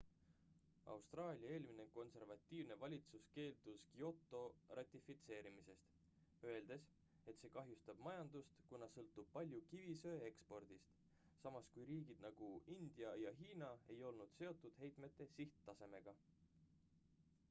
austraalia 0.91 1.49
eelmine 1.55 1.83
konservatiivne 1.97 2.77
valitsus 2.83 3.27
keeldus 3.35 3.83
kyoto 3.97 4.39
ratifitseerimisest 4.79 6.41
öeldes 6.53 6.87
et 7.33 7.43
see 7.45 7.53
kahjustab 7.59 8.01
majandust 8.09 8.57
kuna 8.73 8.89
sõltub 8.95 9.29
palju 9.37 9.61
kivisöe 9.75 10.25
ekspordist 10.33 10.97
samas 11.45 11.71
kui 11.77 11.87
riigid 11.93 12.25
nagu 12.27 12.51
india 12.79 13.13
ja 13.27 13.35
hiina 13.43 13.71
ei 13.97 14.03
olnud 14.11 14.37
seotud 14.41 14.83
heitme 14.85 15.13
sihttasemega 15.39 16.19